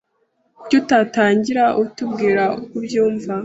Kuki 0.57 0.73
utatangira 0.81 1.63
utubwira 1.83 2.43
uko 2.59 2.73
ubyumva? 2.79 3.33